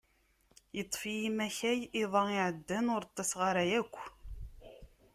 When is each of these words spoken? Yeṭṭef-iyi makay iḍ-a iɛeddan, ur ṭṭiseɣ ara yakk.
Yeṭṭef-iyi 0.77 1.29
makay 1.37 1.79
iḍ-a 2.01 2.23
iɛeddan, 2.35 2.85
ur 2.95 3.03
ṭṭiseɣ 3.09 3.41
ara 3.49 3.63
yakk. 3.71 3.95